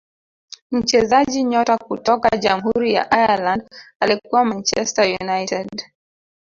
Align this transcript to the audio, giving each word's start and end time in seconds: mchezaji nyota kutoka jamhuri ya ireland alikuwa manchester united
mchezaji 0.71 1.43
nyota 1.43 1.77
kutoka 1.77 2.37
jamhuri 2.37 2.93
ya 2.93 3.11
ireland 3.13 3.67
alikuwa 3.99 4.45
manchester 4.45 5.17
united 5.21 5.69